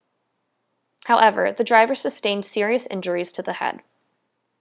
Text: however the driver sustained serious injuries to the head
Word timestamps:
however 1.03 1.51
the 1.51 1.63
driver 1.63 1.93
sustained 1.93 2.43
serious 2.43 2.87
injuries 2.87 3.33
to 3.33 3.43
the 3.43 3.53
head 3.53 3.83